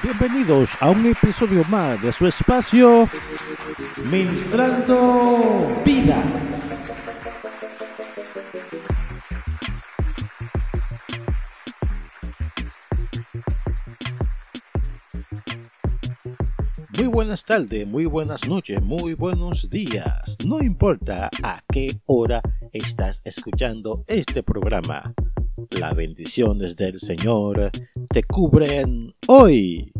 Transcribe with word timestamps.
Bienvenidos 0.00 0.76
a 0.78 0.90
un 0.90 1.06
episodio 1.06 1.64
más 1.64 2.00
de 2.00 2.12
su 2.12 2.28
espacio 2.28 3.08
Ministrando 4.04 5.82
Vidas. 5.84 6.24
Muy 16.96 17.06
buenas 17.06 17.44
tardes, 17.44 17.88
muy 17.88 18.06
buenas 18.06 18.46
noches, 18.46 18.80
muy 18.80 19.14
buenos 19.14 19.68
días. 19.68 20.36
No 20.44 20.62
importa 20.62 21.28
a 21.42 21.60
qué 21.72 22.00
hora 22.06 22.40
estás 22.72 23.20
escuchando 23.24 24.04
este 24.06 24.44
programa. 24.44 25.12
Las 25.78 25.94
bendiciones 25.96 26.76
del 26.76 27.00
Señor 27.00 27.70
te 28.10 28.22
cubren 28.22 29.14
hoy. 29.26 29.92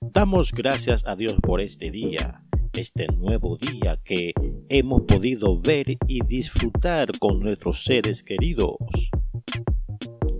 Damos 0.00 0.52
gracias 0.52 1.04
a 1.06 1.14
Dios 1.14 1.36
por 1.40 1.60
este 1.60 1.90
día, 1.90 2.42
este 2.72 3.06
nuevo 3.08 3.56
día 3.56 3.98
que 4.02 4.32
hemos 4.68 5.02
podido 5.02 5.60
ver 5.60 5.96
y 6.06 6.24
disfrutar 6.24 7.16
con 7.18 7.40
nuestros 7.40 7.84
seres 7.84 8.22
queridos, 8.22 8.76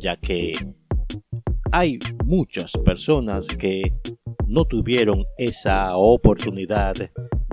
ya 0.00 0.16
que 0.16 0.54
hay 1.70 1.98
muchas 2.24 2.72
personas 2.84 3.46
que 3.46 3.92
no 4.46 4.64
tuvieron 4.64 5.24
esa 5.36 5.96
oportunidad 5.96 6.94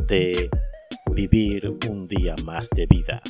de 0.08 0.50
vivir 1.14 1.78
un 1.90 2.08
día 2.08 2.36
más 2.44 2.70
de 2.76 2.88
vida. 2.88 3.22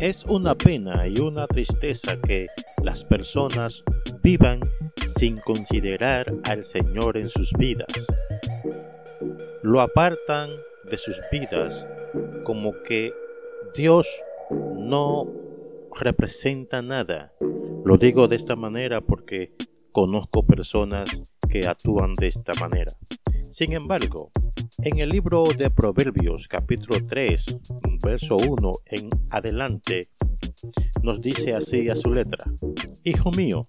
Es 0.00 0.24
una 0.28 0.54
pena 0.54 1.08
y 1.08 1.18
una 1.18 1.48
tristeza 1.48 2.20
que 2.20 2.46
las 2.84 3.04
personas 3.04 3.82
vivan 4.22 4.60
sin 5.18 5.38
considerar 5.38 6.32
al 6.44 6.62
Señor 6.62 7.16
en 7.16 7.28
sus 7.28 7.52
vidas. 7.54 8.06
Lo 9.62 9.80
apartan 9.80 10.50
de 10.88 10.96
sus 10.98 11.20
vidas 11.32 11.84
como 12.44 12.80
que 12.84 13.12
Dios 13.74 14.06
no 14.76 15.26
representa 15.98 16.80
nada. 16.80 17.32
Lo 17.84 17.96
digo 17.96 18.28
de 18.28 18.36
esta 18.36 18.54
manera 18.54 19.00
porque 19.00 19.52
conozco 19.90 20.46
personas 20.46 21.10
que 21.50 21.66
actúan 21.66 22.14
de 22.14 22.28
esta 22.28 22.54
manera. 22.54 22.92
Sin 23.48 23.72
embargo, 23.72 24.30
en 24.82 24.98
el 24.98 25.08
libro 25.08 25.44
de 25.46 25.70
Proverbios 25.70 26.46
capítulo 26.48 27.04
3, 27.06 27.58
verso 28.02 28.36
1 28.36 28.72
en 28.86 29.08
adelante, 29.30 30.10
nos 31.02 31.20
dice 31.20 31.54
así 31.54 31.88
a 31.88 31.94
su 31.94 32.12
letra, 32.12 32.44
Hijo 33.04 33.32
mío, 33.32 33.66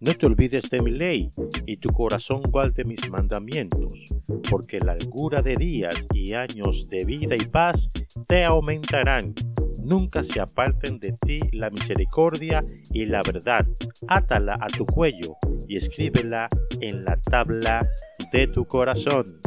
no 0.00 0.14
te 0.14 0.26
olvides 0.26 0.68
de 0.68 0.82
mi 0.82 0.90
ley 0.90 1.30
y 1.64 1.76
tu 1.76 1.90
corazón 1.90 2.42
guarde 2.42 2.84
mis 2.84 3.08
mandamientos, 3.08 4.08
porque 4.50 4.80
la 4.80 4.96
largura 4.96 5.42
de 5.42 5.54
días 5.54 6.08
y 6.12 6.34
años 6.34 6.88
de 6.88 7.04
vida 7.04 7.36
y 7.36 7.44
paz 7.44 7.90
te 8.26 8.44
aumentarán 8.44 9.34
nunca 9.78 10.22
se 10.24 10.40
aparten 10.40 10.98
de 10.98 11.12
ti 11.12 11.40
la 11.52 11.70
misericordia 11.70 12.64
y 12.92 13.06
la 13.06 13.22
verdad. 13.22 13.66
Átala 14.08 14.58
a 14.60 14.68
tu 14.68 14.86
cuello 14.86 15.36
y 15.70 15.76
escríbela 15.76 16.48
en 16.80 17.04
la 17.04 17.16
tabla 17.16 17.88
de 18.32 18.48
tu 18.48 18.64
corazón. 18.64 19.40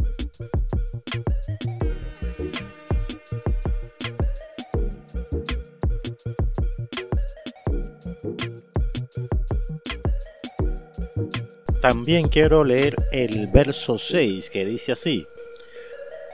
También 11.82 12.30
quiero 12.30 12.64
leer 12.64 12.96
el 13.12 13.48
verso 13.48 13.98
6 13.98 14.50
que 14.50 14.64
dice 14.64 14.94
así, 14.94 15.28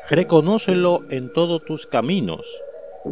Reconócelo 0.07 1.03
en 1.09 1.33
todos 1.33 1.65
tus 1.65 1.87
caminos 1.87 2.61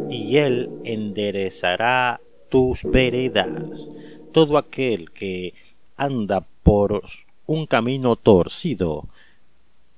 y 0.08 0.36
él 0.36 0.70
enderezará 0.84 2.20
tus 2.48 2.84
veredas. 2.84 3.88
Todo 4.32 4.56
aquel 4.58 5.10
que 5.10 5.54
anda 5.96 6.46
por 6.68 7.02
un 7.46 7.64
camino 7.64 8.14
torcido, 8.14 9.08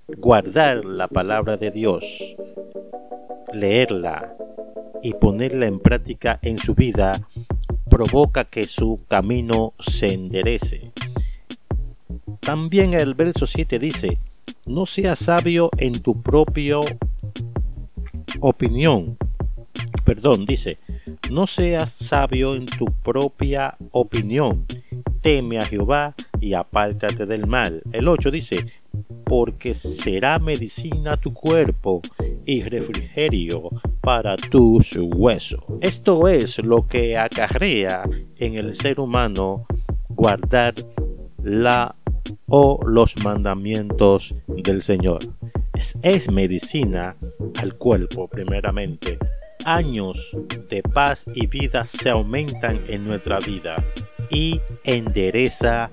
guardar 0.06 0.84
la 0.84 1.08
palabra 1.08 1.56
de 1.56 1.72
Dios, 1.72 2.36
leerla 3.53 4.36
y 5.03 5.14
ponerla 5.14 5.66
en 5.66 5.80
práctica 5.80 6.38
en 6.42 6.60
su 6.60 6.76
vida, 6.76 7.26
provoca 7.91 8.44
que 8.44 8.69
su 8.69 9.00
camino 9.09 9.75
se 9.80 10.12
enderece. 10.12 10.92
También 12.38 12.94
el 12.94 13.14
verso 13.14 13.48
7 13.48 13.80
dice, 13.80 14.20
no 14.66 14.86
seas 14.86 15.19
sabio 15.19 15.70
en 15.76 16.00
tu 16.00 16.22
propia 16.22 16.76
opinión, 18.38 19.19
perdón, 20.04 20.47
dice, 20.47 20.78
no 21.32 21.48
seas 21.48 21.91
sabio 21.91 22.54
en 22.54 22.66
tu 22.66 22.84
propia 23.03 23.76
opinión, 23.91 24.69
teme 25.20 25.58
a 25.58 25.64
Jehová 25.64 26.14
y 26.41 26.54
apártate 26.54 27.26
del 27.26 27.47
mal. 27.47 27.82
El 27.92 28.08
8 28.08 28.31
dice, 28.31 28.66
porque 29.25 29.75
será 29.75 30.38
medicina 30.38 31.16
tu 31.16 31.32
cuerpo 31.32 32.03
y 32.44 32.62
refrigerio 32.62 33.70
para 34.00 34.36
tus 34.36 34.97
huesos. 34.97 35.62
Esto 35.80 36.28
es 36.28 36.59
lo 36.59 36.86
que 36.86 37.16
acarrea 37.16 38.09
en 38.36 38.54
el 38.54 38.75
ser 38.75 39.00
humano 39.00 39.66
guardar 40.09 40.75
la 41.42 41.94
o 42.47 42.80
los 42.84 43.16
mandamientos 43.22 44.34
del 44.47 44.82
Señor. 44.82 45.20
Es, 45.75 45.97
es 46.03 46.30
medicina 46.30 47.16
al 47.56 47.76
cuerpo 47.76 48.28
primeramente 48.28 49.19
años 49.64 50.36
de 50.69 50.82
paz 50.82 51.25
y 51.34 51.47
vida 51.47 51.84
se 51.86 52.10
aumentan 52.10 52.80
en 52.88 53.04
nuestra 53.04 53.38
vida 53.41 53.84
y 54.30 54.60
endereza 54.84 55.91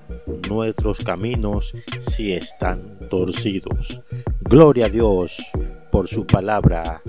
nuestros 0.48 1.00
caminos 1.00 1.74
si 1.98 2.32
están 2.32 2.98
torcidos. 3.08 4.00
Gloria 4.40 4.86
a 4.86 4.88
Dios 4.88 5.42
por 5.90 6.08
su 6.08 6.26
palabra, 6.26 7.00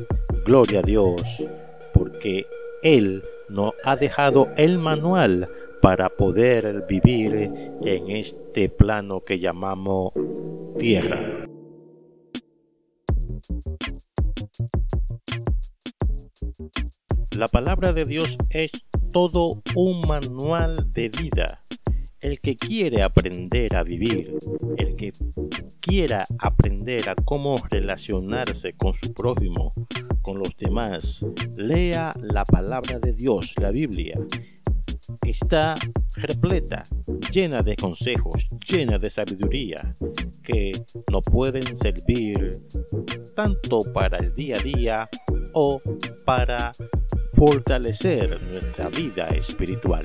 gloria 0.46 0.80
a 0.80 0.84
Dios 0.84 1.22
porque 1.94 2.46
Él 2.82 3.24
nos 3.50 3.74
ha 3.84 3.96
dejado 3.96 4.50
el 4.58 4.80
manual 4.80 5.50
para 5.82 6.10
poder 6.10 6.86
vivir 6.88 7.52
en 7.82 8.10
este 8.10 8.70
plano 8.70 9.22
que 9.22 9.40
llamamos 9.40 10.14
tierra. 10.78 11.46
La 17.32 17.48
palabra 17.48 17.94
de 17.94 18.06
Dios 18.06 18.38
es 18.50 18.72
todo 19.12 19.62
un 19.76 20.02
manual 20.08 20.92
de 20.94 21.10
vida. 21.10 21.64
El 22.22 22.40
que 22.40 22.58
quiere 22.58 23.02
aprender 23.02 23.76
a 23.76 23.84
vivir, 23.84 24.38
el 24.78 24.96
que 24.96 25.14
quiera 25.80 26.26
aprender 26.38 27.10
a 27.10 27.16
cómo 27.16 27.62
relacionarse 27.70 28.74
con 28.74 28.94
su 28.94 29.14
prójimo, 29.14 29.74
con 30.22 30.40
los 30.40 30.56
demás, 30.58 31.26
lea 31.56 32.14
la 32.22 32.44
palabra 32.46 33.00
de 33.00 33.14
Dios, 33.14 33.54
la 33.60 33.72
Biblia. 33.72 34.20
Está 35.26 35.76
repleta, 36.16 36.84
llena 37.32 37.64
de 37.64 37.76
consejos, 37.76 38.50
llena 38.70 39.00
de 39.00 39.10
sabiduría, 39.10 39.96
que 40.44 40.74
nos 41.10 41.24
pueden 41.24 41.76
servir 41.76 42.62
tanto 43.36 43.84
para 43.94 44.18
el 44.18 44.36
día 44.36 44.58
a 44.58 44.60
día 44.60 45.10
o 45.54 45.82
para 46.26 46.74
fortalecer 47.34 48.42
nuestra 48.44 48.90
vida 48.90 49.28
espiritual. 49.28 50.04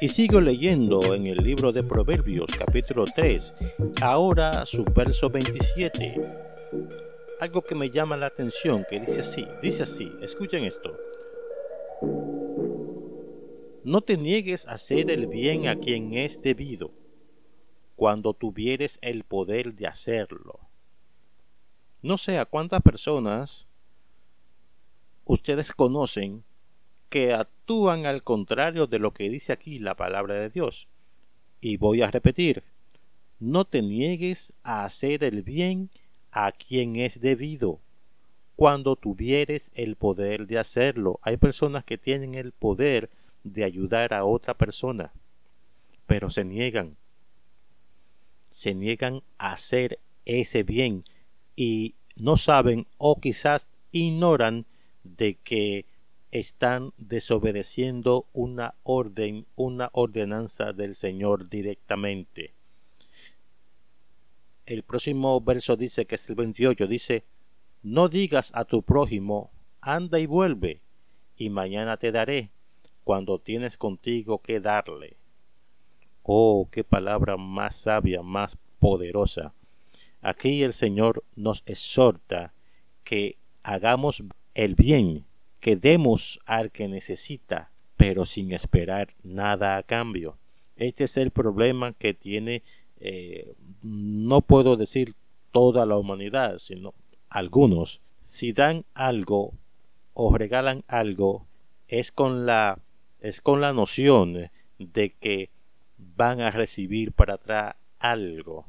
Y 0.00 0.08
sigo 0.08 0.40
leyendo 0.40 1.14
en 1.14 1.26
el 1.26 1.38
libro 1.38 1.70
de 1.70 1.84
Proverbios 1.84 2.50
capítulo 2.58 3.04
3, 3.14 3.54
ahora 4.00 4.66
su 4.66 4.84
verso 4.84 5.30
27. 5.30 6.20
Algo 7.38 7.62
que 7.62 7.74
me 7.74 7.90
llama 7.90 8.16
la 8.16 8.26
atención, 8.26 8.84
que 8.88 8.98
dice 8.98 9.20
así, 9.20 9.46
dice 9.62 9.84
así, 9.84 10.12
escuchen 10.20 10.64
esto. 10.64 10.96
No 13.84 14.00
te 14.00 14.16
niegues 14.16 14.66
a 14.66 14.72
hacer 14.72 15.10
el 15.10 15.28
bien 15.28 15.68
a 15.68 15.76
quien 15.76 16.14
es 16.14 16.40
debido, 16.42 16.92
cuando 17.94 18.34
tuvieres 18.34 18.98
el 19.02 19.22
poder 19.22 19.74
de 19.74 19.86
hacerlo 19.86 20.61
no 22.02 22.18
sé 22.18 22.38
a 22.38 22.44
cuántas 22.44 22.82
personas 22.82 23.66
ustedes 25.24 25.72
conocen 25.72 26.44
que 27.08 27.32
actúan 27.32 28.06
al 28.06 28.22
contrario 28.22 28.86
de 28.86 28.98
lo 28.98 29.12
que 29.12 29.30
dice 29.30 29.52
aquí 29.52 29.78
la 29.78 29.94
palabra 29.94 30.34
de 30.34 30.50
Dios. 30.50 30.88
Y 31.60 31.76
voy 31.76 32.02
a 32.02 32.10
repetir, 32.10 32.64
no 33.38 33.64
te 33.64 33.82
niegues 33.82 34.52
a 34.62 34.84
hacer 34.84 35.22
el 35.22 35.42
bien 35.42 35.90
a 36.32 36.50
quien 36.50 36.96
es 36.96 37.20
debido, 37.20 37.80
cuando 38.56 38.96
tuvieres 38.96 39.70
el 39.74 39.96
poder 39.96 40.46
de 40.46 40.58
hacerlo. 40.58 41.20
Hay 41.22 41.36
personas 41.36 41.84
que 41.84 41.98
tienen 41.98 42.34
el 42.34 42.52
poder 42.52 43.10
de 43.44 43.64
ayudar 43.64 44.14
a 44.14 44.24
otra 44.24 44.54
persona, 44.54 45.12
pero 46.06 46.30
se 46.30 46.44
niegan. 46.44 46.96
Se 48.50 48.74
niegan 48.74 49.22
a 49.38 49.52
hacer 49.52 50.00
ese 50.24 50.62
bien 50.62 51.04
y 51.56 51.94
no 52.16 52.36
saben 52.36 52.86
o 52.98 53.20
quizás 53.20 53.68
ignoran 53.90 54.66
de 55.04 55.34
que 55.34 55.86
están 56.30 56.92
desobedeciendo 56.96 58.26
una 58.32 58.74
orden, 58.84 59.46
una 59.54 59.90
ordenanza 59.92 60.72
del 60.72 60.94
Señor 60.94 61.48
directamente. 61.50 62.54
El 64.64 64.82
próximo 64.82 65.40
verso 65.40 65.76
dice 65.76 66.06
que 66.06 66.14
es 66.14 66.28
el 66.30 66.36
28, 66.36 66.86
dice, 66.86 67.24
no 67.82 68.08
digas 68.08 68.50
a 68.54 68.64
tu 68.64 68.82
prójimo, 68.82 69.50
anda 69.80 70.18
y 70.20 70.26
vuelve, 70.26 70.80
y 71.36 71.50
mañana 71.50 71.96
te 71.96 72.12
daré, 72.12 72.50
cuando 73.04 73.38
tienes 73.38 73.76
contigo 73.76 74.40
que 74.40 74.60
darle. 74.60 75.16
Oh, 76.22 76.68
qué 76.70 76.84
palabra 76.84 77.36
más 77.36 77.74
sabia, 77.74 78.22
más 78.22 78.56
poderosa. 78.78 79.52
Aquí 80.22 80.62
el 80.62 80.72
Señor 80.72 81.24
nos 81.34 81.64
exhorta 81.66 82.54
que 83.02 83.36
hagamos 83.64 84.22
el 84.54 84.76
bien 84.76 85.26
que 85.60 85.76
demos 85.76 86.40
al 86.46 86.70
que 86.72 86.88
necesita, 86.88 87.70
pero 87.96 88.24
sin 88.24 88.52
esperar 88.52 89.14
nada 89.22 89.76
a 89.76 89.82
cambio. 89.82 90.38
Este 90.76 91.04
es 91.04 91.16
el 91.16 91.30
problema 91.30 91.92
que 91.92 92.14
tiene, 92.14 92.62
eh, 92.98 93.54
no 93.82 94.40
puedo 94.40 94.76
decir 94.76 95.14
toda 95.52 95.86
la 95.86 95.96
humanidad, 95.96 96.58
sino 96.58 96.94
algunos. 97.28 98.00
Si 98.24 98.52
dan 98.52 98.84
algo 98.94 99.54
o 100.14 100.36
regalan 100.36 100.84
algo, 100.88 101.46
es 101.88 102.10
con 102.10 102.46
la, 102.46 102.80
es 103.20 103.40
con 103.40 103.60
la 103.60 103.72
noción 103.72 104.50
de 104.78 105.10
que 105.10 105.50
van 105.96 106.40
a 106.40 106.50
recibir 106.50 107.12
para 107.12 107.34
atrás 107.34 107.76
algo. 107.98 108.66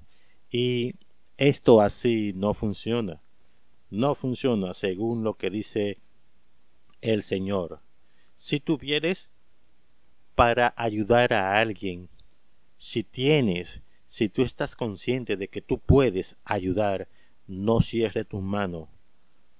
Y 0.52 0.94
esto 1.38 1.82
así 1.82 2.34
no 2.36 2.54
funciona. 2.54 3.22
No 3.90 4.16
funciona 4.16 4.74
según 4.74 5.24
lo 5.24 5.36
que 5.36 5.50
dice 5.50 6.00
el 7.02 7.24
Señor. 7.24 7.82
Si 8.38 8.60
tuvieres 8.60 9.32
para 10.36 10.74
ayudar 10.78 11.34
a 11.34 11.60
alguien, 11.60 12.10
si 12.78 13.04
tienes, 13.04 13.82
si 14.06 14.30
tú 14.30 14.42
estás 14.44 14.76
consciente 14.76 15.38
de 15.38 15.48
que 15.48 15.62
tú 15.62 15.80
puedes 15.80 16.38
ayudar, 16.44 17.08
no 17.48 17.82
cierre 17.82 18.26
tu 18.26 18.42
mano, 18.42 18.90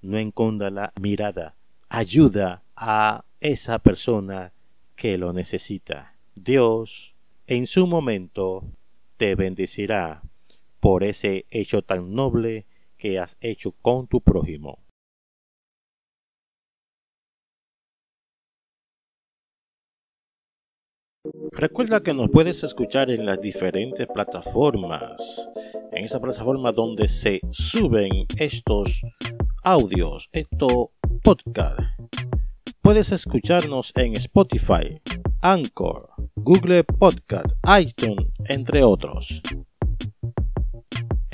no 0.02 0.18
enconda 0.18 0.70
la 0.70 0.92
mirada, 1.00 1.54
ayuda 1.88 2.62
a 2.76 3.24
esa 3.40 3.78
persona 3.78 4.52
que 4.96 5.18
lo 5.18 5.32
necesita. 5.32 6.16
Dios, 6.34 7.14
en 7.46 7.66
su 7.66 7.86
momento, 7.86 8.64
te 9.16 9.34
bendecirá 9.34 10.22
por 10.84 11.02
ese 11.02 11.46
hecho 11.50 11.80
tan 11.80 12.14
noble 12.14 12.66
que 12.98 13.18
has 13.18 13.38
hecho 13.40 13.72
con 13.80 14.06
tu 14.06 14.20
prójimo. 14.20 14.84
Recuerda 21.52 22.02
que 22.02 22.12
nos 22.12 22.28
puedes 22.28 22.62
escuchar 22.64 23.10
en 23.10 23.24
las 23.24 23.40
diferentes 23.40 24.06
plataformas. 24.08 25.48
En 25.92 26.04
esa 26.04 26.20
plataforma 26.20 26.70
donde 26.70 27.08
se 27.08 27.40
suben 27.50 28.26
estos 28.36 29.00
audios, 29.62 30.28
estos 30.32 30.88
podcast. 31.22 31.80
Puedes 32.82 33.10
escucharnos 33.10 33.90
en 33.94 34.16
Spotify, 34.16 35.00
Anchor, 35.40 36.10
Google 36.36 36.84
Podcast, 36.84 37.46
iTunes, 37.80 38.28
entre 38.50 38.84
otros. 38.84 39.40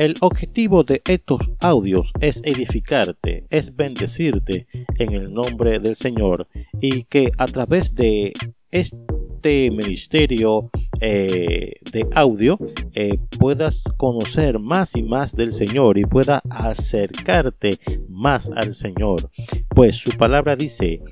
El 0.01 0.17
objetivo 0.21 0.83
de 0.83 1.03
estos 1.07 1.51
audios 1.61 2.11
es 2.23 2.41
edificarte, 2.47 3.45
es 3.51 3.77
bendecirte 3.77 4.67
en 4.99 5.13
el 5.13 5.31
nombre 5.31 5.79
del 5.79 5.95
Señor 5.95 6.49
y 6.81 7.03
que 7.03 7.31
a 7.37 7.47
través 7.47 7.95
de 7.95 8.33
este 8.71 9.71
ministerio 9.71 10.71
eh, 11.03 11.75
de 11.93 12.09
audio 12.15 12.59
eh, 12.95 13.19
puedas 13.39 13.85
conocer 13.99 14.59
más 14.59 14.97
y 14.97 15.03
más 15.03 15.37
del 15.37 15.53
Señor 15.53 15.99
y 15.99 16.07
pueda 16.07 16.41
acercarte 16.49 17.79
más 18.09 18.51
al 18.57 18.73
Señor. 18.73 19.31
Pues 19.69 19.97
su 19.97 20.13
palabra 20.13 20.57
dice, 20.57 21.03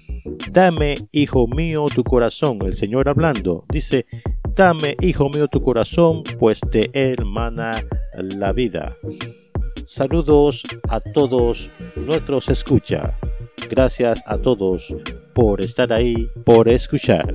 dame, 0.51 0.97
hijo 1.13 1.47
mío, 1.47 1.89
tu 1.95 2.05
corazón. 2.05 2.61
El 2.65 2.73
Señor 2.73 3.11
hablando 3.11 3.67
dice, 3.69 4.07
dame, 4.57 4.97
hijo 5.03 5.29
mío, 5.29 5.47
tu 5.47 5.61
corazón, 5.61 6.23
pues 6.39 6.59
de 6.73 6.89
él 6.95 7.27
mana 7.27 7.85
la 8.23 8.53
vida. 8.53 8.97
Saludos 9.85 10.63
a 10.89 11.01
todos 11.01 11.71
nuestros 11.97 12.49
escucha. 12.49 13.19
Gracias 13.69 14.23
a 14.27 14.39
todos 14.39 14.95
por 15.35 15.61
estar 15.61 15.93
ahí, 15.93 16.31
por 16.45 16.69
escuchar. 16.69 17.35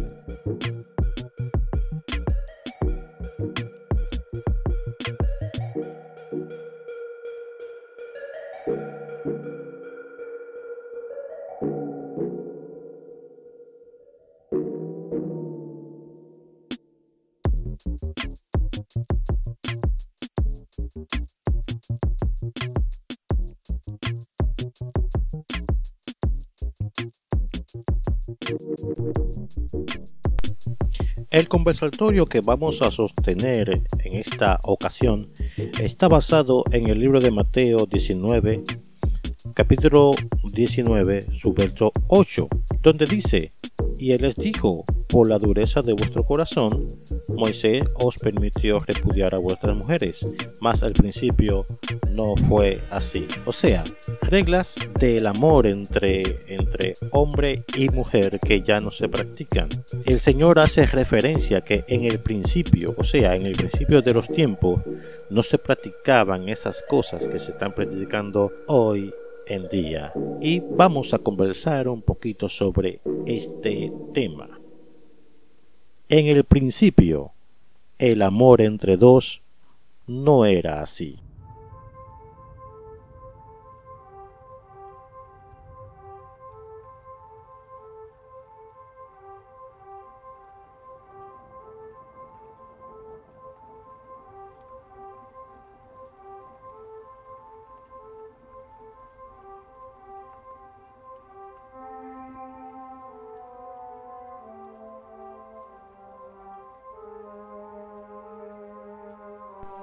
El 31.29 31.47
conversatorio 31.47 32.25
que 32.27 32.41
vamos 32.41 32.81
a 32.81 32.91
sostener 32.91 33.81
en 33.99 34.13
esta 34.13 34.59
ocasión 34.63 35.31
está 35.81 36.07
basado 36.07 36.63
en 36.71 36.89
el 36.89 36.99
libro 36.99 37.19
de 37.19 37.31
Mateo 37.31 37.85
19, 37.85 38.63
capítulo 39.53 40.13
19, 40.53 41.25
su 41.37 41.53
verso 41.53 41.91
8, 42.07 42.47
donde 42.81 43.05
dice, 43.05 43.53
y 43.97 44.11
él 44.11 44.21
les 44.21 44.35
dijo, 44.35 44.85
por 45.07 45.29
la 45.29 45.39
dureza 45.39 45.81
de 45.81 45.93
vuestro 45.93 46.25
corazón, 46.25 46.99
Moisés 47.27 47.83
os 47.95 48.17
permitió 48.17 48.79
repudiar 48.79 49.35
a 49.35 49.37
vuestras 49.37 49.75
mujeres, 49.75 50.25
mas 50.59 50.83
al 50.83 50.93
principio 50.93 51.65
no 52.09 52.35
fue 52.35 52.81
así. 52.89 53.27
O 53.45 53.51
sea, 53.51 53.83
reglas 54.21 54.75
del 54.99 55.27
amor 55.27 55.67
entre, 55.67 56.39
entre 56.73 56.95
hombre 57.11 57.63
y 57.77 57.89
mujer 57.89 58.39
que 58.39 58.61
ya 58.61 58.79
no 58.79 58.91
se 58.91 59.07
practican. 59.07 59.69
El 60.05 60.19
Señor 60.19 60.59
hace 60.59 60.85
referencia 60.85 61.61
que 61.61 61.83
en 61.87 62.05
el 62.05 62.19
principio, 62.19 62.95
o 62.97 63.03
sea, 63.03 63.35
en 63.35 63.45
el 63.45 63.55
principio 63.55 64.01
de 64.01 64.13
los 64.13 64.27
tiempos, 64.27 64.81
no 65.29 65.43
se 65.43 65.57
practicaban 65.57 66.49
esas 66.49 66.83
cosas 66.89 67.27
que 67.27 67.39
se 67.39 67.51
están 67.51 67.73
practicando 67.73 68.51
hoy 68.67 69.13
en 69.45 69.67
día 69.67 70.13
y 70.41 70.61
vamos 70.61 71.13
a 71.13 71.19
conversar 71.19 71.87
un 71.87 72.01
poquito 72.01 72.49
sobre 72.49 73.01
este 73.25 73.91
tema. 74.13 74.59
En 76.09 76.27
el 76.27 76.43
principio, 76.43 77.31
el 77.99 78.21
amor 78.21 78.61
entre 78.61 78.97
dos 78.97 79.41
no 80.07 80.45
era 80.45 80.81
así. 80.81 81.19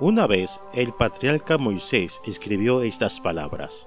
Una 0.00 0.26
vez 0.26 0.62
el 0.72 0.94
patriarca 0.94 1.58
Moisés 1.58 2.22
escribió 2.24 2.80
estas 2.80 3.20
palabras, 3.20 3.86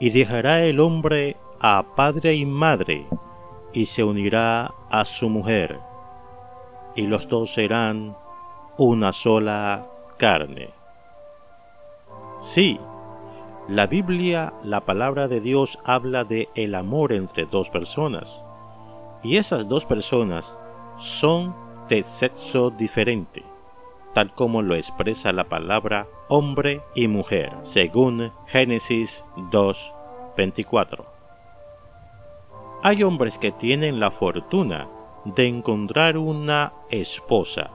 Y 0.00 0.08
dejará 0.08 0.62
el 0.62 0.80
hombre 0.80 1.36
a 1.60 1.94
padre 1.94 2.34
y 2.34 2.46
madre, 2.46 3.06
y 3.74 3.84
se 3.84 4.02
unirá 4.02 4.72
a 4.88 5.04
su 5.04 5.28
mujer, 5.28 5.78
y 6.96 7.06
los 7.06 7.28
dos 7.28 7.52
serán 7.52 8.16
una 8.78 9.12
sola 9.12 9.90
carne. 10.16 10.70
Sí, 12.40 12.80
La 13.68 13.86
Biblia, 13.86 14.54
la 14.62 14.86
palabra 14.86 15.28
de 15.28 15.40
Dios, 15.40 15.78
habla 15.84 16.24
de 16.24 16.48
el 16.54 16.74
amor 16.74 17.12
entre 17.12 17.44
dos 17.44 17.68
personas. 17.68 18.46
Y 19.22 19.36
esas 19.36 19.68
dos 19.68 19.84
personas 19.84 20.58
son 20.96 21.54
de 21.90 22.02
sexo 22.02 22.70
diferente, 22.70 23.44
tal 24.18 24.34
como 24.34 24.62
lo 24.62 24.74
expresa 24.74 25.30
la 25.30 25.44
palabra 25.44 26.08
hombre 26.26 26.82
y 26.92 27.06
mujer, 27.06 27.52
según 27.62 28.32
Génesis 28.48 29.24
2.24. 29.36 31.04
Hay 32.82 33.04
hombres 33.04 33.38
que 33.38 33.52
tienen 33.52 34.00
la 34.00 34.10
fortuna 34.10 34.88
de 35.24 35.46
encontrar 35.46 36.16
una 36.18 36.72
esposa 36.90 37.70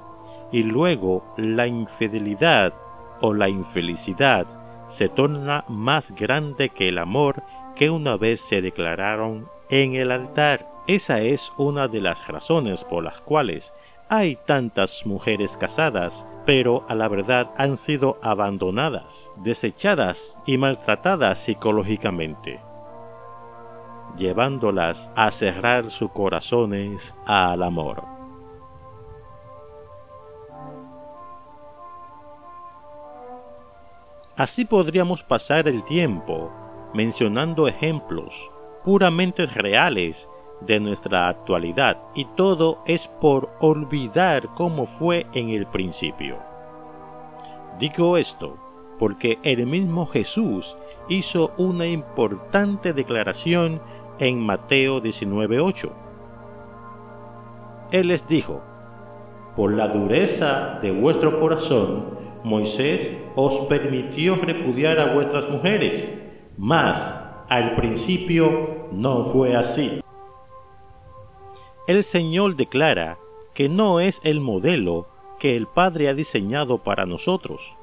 y 0.52 0.64
luego 0.64 1.24
la 1.38 1.66
infidelidad 1.66 2.74
o 3.22 3.34
la 3.34 3.48
infelicidad 3.48 4.46
se 4.86 5.08
torna 5.08 5.64
más 5.70 6.12
grande 6.12 6.68
que 6.68 6.90
el 6.90 6.98
amor 6.98 7.42
que 7.74 7.90
una 7.90 8.18
vez 8.18 8.42
se 8.42 8.62
declararon 8.62 9.48
en 9.70 9.96
el 9.96 10.12
altar. 10.12 10.68
Esa 10.88 11.22
es 11.22 11.54
una 11.56 11.88
de 11.88 12.02
las 12.02 12.28
razones 12.28 12.84
por 12.84 13.02
las 13.02 13.22
cuales 13.22 13.74
hay 14.16 14.36
tantas 14.36 15.08
mujeres 15.08 15.58
casadas, 15.58 16.24
pero 16.46 16.86
a 16.88 16.94
la 16.94 17.08
verdad 17.08 17.50
han 17.58 17.78
sido 17.78 18.20
abandonadas, 18.22 19.32
desechadas 19.38 20.38
y 20.46 20.60
maltratadas 20.60 21.40
psicológicamente, 21.40 22.60
llevándolas 24.16 25.10
a 25.16 25.32
cerrar 25.32 25.88
sus 25.88 26.12
corazones 26.12 27.16
al 27.26 27.64
amor. 27.64 28.04
Así 34.36 34.66
podríamos 34.66 35.24
pasar 35.24 35.68
el 35.68 35.84
tiempo 35.84 36.52
mencionando 36.94 37.68
ejemplos 37.68 38.52
puramente 38.84 39.48
reales 39.48 40.30
de 40.66 40.80
nuestra 40.80 41.28
actualidad 41.28 41.98
y 42.16 42.26
todo 42.26 42.80
es 42.86 43.08
por 43.08 43.50
olvidar 43.60 44.50
cómo 44.56 44.86
fue 44.86 45.28
en 45.34 45.50
el 45.50 45.66
principio. 45.68 46.38
Digo 47.80 48.18
esto 48.18 48.58
porque 49.00 49.40
el 49.44 49.66
mismo 49.66 50.06
Jesús 50.06 50.78
hizo 51.10 51.54
una 51.58 51.88
importante 51.88 52.94
declaración 52.94 53.82
en 54.20 54.40
Mateo 54.40 55.02
19:8. 55.02 55.92
Él 57.92 58.08
les 58.08 58.28
dijo, 58.28 58.62
por 59.56 59.74
la 59.74 59.88
dureza 59.88 60.80
de 60.82 60.92
vuestro 60.92 61.40
corazón 61.40 62.14
Moisés 62.44 63.24
os 63.36 63.62
permitió 63.68 64.36
repudiar 64.36 65.00
a 65.00 65.14
vuestras 65.14 65.50
mujeres, 65.50 66.14
mas 66.58 67.14
al 67.50 67.76
principio 67.76 68.88
no 68.92 69.24
fue 69.24 69.56
así. 69.56 70.03
El 71.86 72.06
Señor 72.06 72.56
declara 72.56 73.18
que 73.54 73.68
no 73.68 74.00
es 74.00 74.22
el 74.24 74.40
modelo 74.40 75.06
que 75.38 75.58
el 75.58 75.68
Padre 75.68 76.08
ha 76.08 76.14
diseñado 76.14 76.78
para 76.78 77.06
nosotros. 77.06 77.76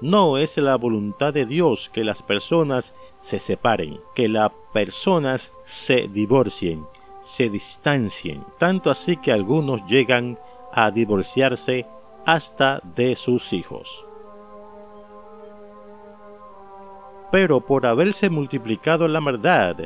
No 0.00 0.36
es 0.36 0.56
la 0.56 0.74
voluntad 0.74 1.32
de 1.32 1.46
Dios 1.46 1.88
que 1.88 2.02
las 2.02 2.22
personas 2.22 2.96
se 3.16 3.38
separen, 3.38 4.00
que 4.16 4.28
las 4.28 4.50
personas 4.72 5.52
se 5.64 6.08
divorcien, 6.08 6.84
se 7.20 7.48
distancien, 7.48 8.44
tanto 8.58 8.90
así 8.90 9.16
que 9.16 9.30
algunos 9.30 9.86
llegan 9.86 10.40
a 10.72 10.90
divorciarse 10.90 11.86
hasta 12.26 12.80
de 12.96 13.14
sus 13.14 13.52
hijos. 13.52 14.04
Pero 17.30 17.60
por 17.60 17.86
haberse 17.86 18.28
multiplicado 18.28 19.06
la 19.06 19.20
maldad, 19.20 19.76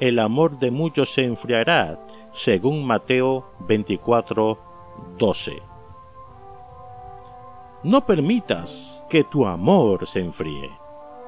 el 0.00 0.18
amor 0.18 0.58
de 0.58 0.70
muchos 0.70 1.10
se 1.10 1.24
enfriará, 1.24 2.04
según 2.32 2.86
Mateo 2.86 3.46
24, 3.60 4.58
12. 5.18 5.62
No 7.84 8.04
permitas 8.04 9.04
que 9.08 9.24
tu 9.24 9.46
amor 9.46 10.06
se 10.06 10.20
enfríe. 10.20 10.70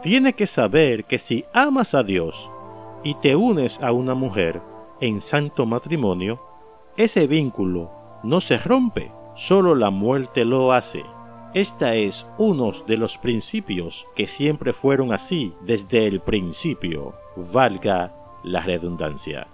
Tienes 0.02 0.34
que 0.34 0.46
saber 0.46 1.04
que 1.04 1.18
si 1.18 1.44
amas 1.54 1.94
a 1.94 2.02
Dios 2.02 2.50
y 3.04 3.14
te 3.14 3.36
unes 3.36 3.80
a 3.80 3.92
una 3.92 4.14
mujer 4.14 4.60
en 5.00 5.20
santo 5.20 5.66
matrimonio, 5.66 6.42
ese 6.96 7.26
vínculo 7.26 7.90
no 8.22 8.40
se 8.40 8.58
rompe 8.58 9.12
Solo 9.34 9.74
la 9.74 9.88
muerte 9.88 10.44
lo 10.44 10.72
hace. 10.72 11.02
Esta 11.54 11.94
es 11.94 12.26
uno 12.36 12.70
de 12.86 12.98
los 12.98 13.16
principios 13.16 14.06
que 14.14 14.26
siempre 14.26 14.74
fueron 14.74 15.12
así 15.12 15.54
desde 15.62 16.06
el 16.06 16.20
principio, 16.20 17.14
valga 17.36 18.14
la 18.42 18.60
redundancia. 18.60 19.46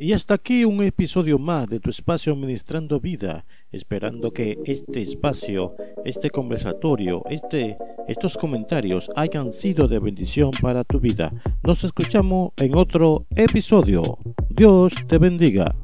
Y 0.00 0.12
hasta 0.12 0.34
aquí 0.34 0.64
un 0.64 0.80
episodio 0.84 1.40
más 1.40 1.66
de 1.66 1.80
tu 1.80 1.90
espacio 1.90 2.32
Administrando 2.32 3.00
Vida, 3.00 3.44
esperando 3.72 4.32
que 4.32 4.56
este 4.64 5.02
espacio, 5.02 5.74
este 6.04 6.30
conversatorio, 6.30 7.24
este, 7.28 7.76
estos 8.06 8.38
comentarios 8.38 9.10
hayan 9.16 9.50
sido 9.50 9.88
de 9.88 9.98
bendición 9.98 10.52
para 10.62 10.84
tu 10.84 11.00
vida. 11.00 11.32
Nos 11.64 11.82
escuchamos 11.82 12.52
en 12.58 12.76
otro 12.76 13.26
episodio. 13.34 14.18
Dios 14.48 14.94
te 15.08 15.18
bendiga. 15.18 15.74